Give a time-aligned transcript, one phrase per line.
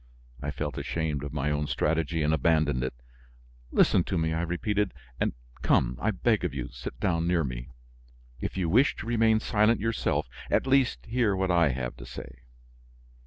[0.41, 2.95] I felt ashamed of my own strategy and abandoned it.
[3.71, 7.69] "Listen to me," I repeated, "and come, I beg of you, sit down near me.
[8.39, 12.39] If you wish to remain silent yourself, at least hear what I have to say."